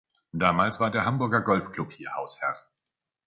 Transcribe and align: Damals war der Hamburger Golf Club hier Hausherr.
Damals 0.31 0.79
war 0.79 0.89
der 0.89 1.05
Hamburger 1.05 1.41
Golf 1.41 1.73
Club 1.73 1.91
hier 1.91 2.15
Hausherr. 2.15 2.57